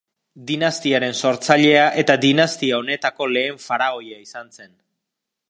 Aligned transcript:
Dinastiaren 0.51 1.13
sortzailea 1.19 1.83
eta 2.05 2.15
dinastia 2.23 2.81
honetako 2.81 3.29
lehen 3.35 3.61
faraoia 3.67 4.19
izan 4.27 4.53
zen. 4.59 4.75